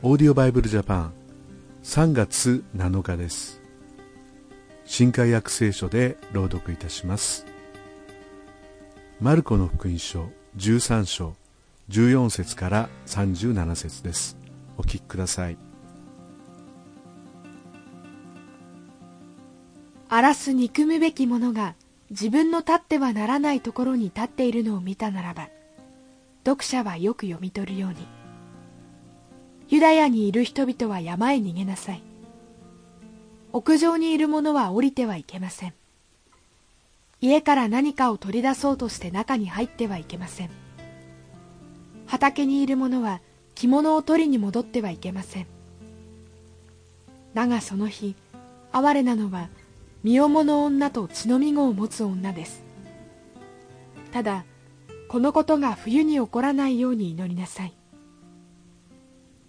[0.00, 1.12] オーディオバイブルジャパン
[1.82, 3.60] 3月7日です。
[4.84, 7.44] 新海約聖書で朗読いたします。
[9.20, 11.34] マルコの福音書13章
[11.88, 14.36] 14節から37節です。
[14.76, 15.58] お聞きください。
[20.08, 21.74] 荒らす憎むべき者が
[22.10, 25.48] 自分の立ってはならないところに立っているのを見たならば
[26.46, 28.17] 読者はよく読み取るように。
[29.70, 32.02] ユダヤにいる人々は山へ逃げなさい。
[33.52, 35.74] 屋上にいる者は降りてはいけません。
[37.20, 40.50] 家から何かを取り出そうとして中に入ってはいけません。
[42.06, 43.20] 畑にいる者は
[43.54, 45.46] 着物を取りに戻ってはいけません。
[47.34, 48.14] だがその日
[48.72, 49.48] 哀れなのは
[50.02, 52.62] 身重の女と血のみ子を持つ女です。
[54.12, 54.44] ただ
[55.08, 57.74] このことが冬に起こらないように祈りなさい。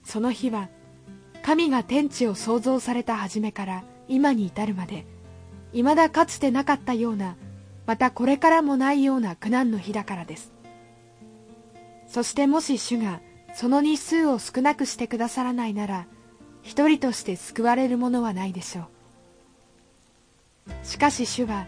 [0.09, 0.69] その日は
[1.43, 5.05] 神が天地を創造された初めから今に至るまで
[5.71, 7.35] 未だかつてなかったような
[7.85, 10.51] またこれからもないような苦難の日だからです。
[12.07, 13.21] そしてもし主が
[13.53, 16.07] その日数を少なくしてくださらないなら
[16.63, 18.87] 一人として救われるものはないでしょう。
[20.81, 21.67] しかし主は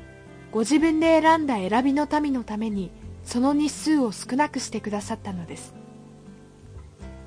[0.52, 2.90] ご自分で選んだ選びの民のために
[3.24, 5.81] その日数を少なくしてくださったのです。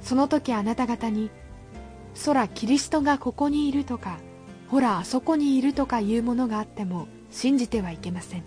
[0.05, 1.31] その時あなた方に
[2.25, 4.19] 空キリストがここにいるとか
[4.69, 8.45] ほらあそこにいるとかいうものがあっても信じてはいけません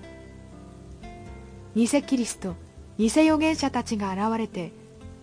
[1.76, 2.56] 偽キリスト
[2.98, 4.72] 偽預言者たちが現れて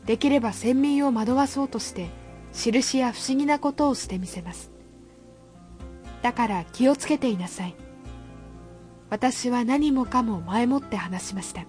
[0.04, 2.10] できれば先民を惑わそうとして
[2.52, 4.70] 印や不思議なことをしてみせます。
[6.22, 7.74] だから気をつけていなさい。
[9.10, 11.64] 私は何もかも前もって話しました。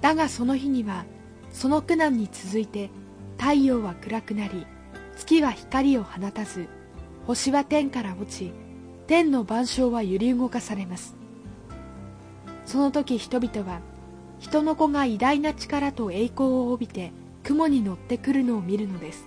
[0.00, 1.04] だがその日には
[1.52, 2.90] その苦難に続いて
[3.38, 4.66] 太陽は暗くなり
[5.16, 6.68] 月は光を放たず
[7.26, 8.52] 星は天から落ち
[9.06, 11.16] 天の万象は揺り動かされます。
[12.64, 13.80] その時人々は
[14.38, 17.12] 人の子が偉大な力と栄光を帯びて
[17.42, 19.26] 雲に乗ってくるのを見るのです。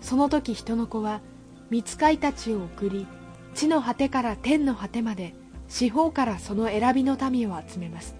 [0.00, 1.20] その時人の子は
[1.68, 3.06] 見つかいたちを送り
[3.54, 5.34] 地の果てから天の果てまで
[5.68, 8.16] 四方からその選びの民を集めます。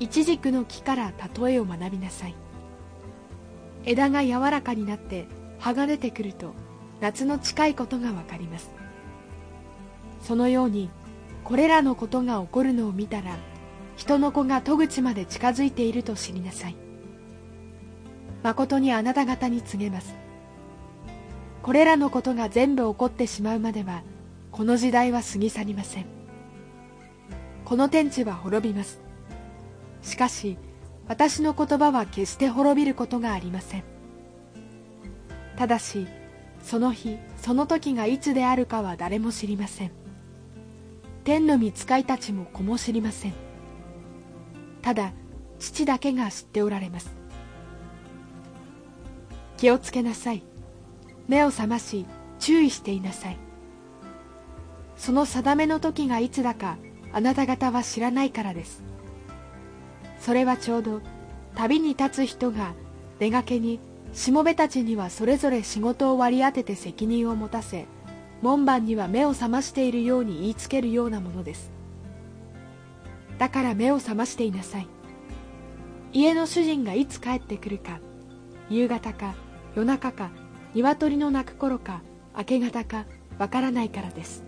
[0.00, 2.34] イチジクの木から例えを学びなさい。
[3.84, 5.26] 枝が柔らかになって
[5.58, 6.54] 葉が出てくると
[7.00, 8.70] 夏の近いことがわかります。
[10.22, 10.88] そのように
[11.44, 13.36] これらのことが起こるのを見たら
[13.96, 16.76] 人の子が戸口まで近づいていると知りなさい。
[18.42, 20.14] 誠にあなた方に告げます。
[21.62, 24.02] これらのことが全部起こってしまうまでは
[24.50, 26.06] この時代は過ぎ去りません。
[27.66, 29.09] この天地は滅びます。
[30.02, 30.58] しかし
[31.08, 33.84] 私の言葉は決して滅びることがありません。
[35.56, 36.06] ただし
[36.62, 39.90] その日その時がいつであるかは誰も知りません。
[41.24, 43.34] 天の御使いたちも子も知りません。
[44.82, 45.12] ただ
[45.58, 47.14] 父だけが知っておられます。
[49.56, 50.42] 気をつけなさい。
[51.28, 52.06] 目を覚まし
[52.38, 53.36] 注意していなさい。
[54.96, 56.78] その定めの時がいつだか
[57.12, 58.82] あなた方は知らないからです。
[60.20, 61.00] それはちょうど
[61.56, 62.74] 旅に立つ人が
[63.18, 63.80] 出がけに
[64.12, 67.86] しもべたちにはそれぞれ仕事を割り当てて責任を持たせ
[68.42, 71.70] 門番には目を覚ましているように言いつけるようなものです。
[73.38, 74.88] だから目を覚ましていなさい。
[76.12, 78.00] 家の主人がいつ帰ってくるか
[78.68, 79.34] 夕方か
[79.74, 80.30] 夜中か
[80.74, 82.02] 鶏の鳴く頃か
[82.36, 83.04] 明け方か
[83.38, 84.44] わからないからです。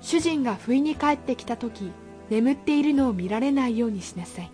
[0.00, 1.90] 主人が不意に帰ってきた時
[2.30, 4.50] 眠っているのを見られないようにしなさい。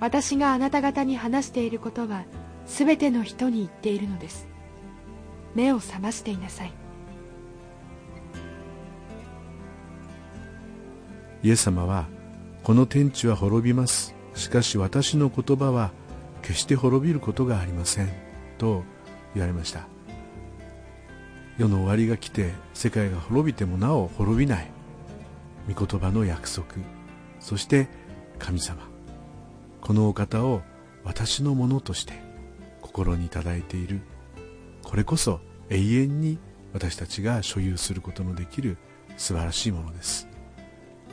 [0.00, 2.24] 私があなた方に話していることは
[2.66, 4.46] 全ての人に言っているのです。
[5.54, 6.72] 目を覚ましていなさい。
[11.42, 12.06] イエス様は
[12.62, 14.14] この天地は滅びます。
[14.34, 15.92] しかし私の言葉は
[16.42, 18.08] 決して滅びることがありません
[18.58, 18.82] と
[19.34, 19.86] 言われました。
[21.56, 24.73] 世の終わりが来て世界が滅びてもなお滅びない。
[25.68, 26.66] 御言葉の約束
[27.40, 27.88] そして
[28.38, 28.82] 神様。
[29.80, 30.62] このお方を
[31.04, 32.14] 私のものとして
[32.80, 34.00] 心に頂いている。
[34.82, 36.38] これこそ永遠に
[36.72, 38.78] 私たちが所有することのできる
[39.16, 40.28] 素晴らしいものです。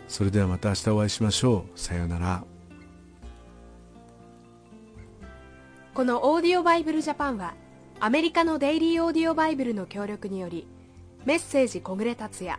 [0.07, 1.79] それではまた明日お会いしましょう。
[1.79, 2.43] さようなら。
[5.93, 7.53] このオーディオバイブルジャパンは
[7.99, 10.65] アメリカのデイリーオーディオバイブルの協力により
[11.25, 12.57] メッセージ小暮達也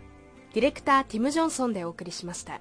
[0.54, 2.60] ディレクターティム・ジョンソンでお送りしました。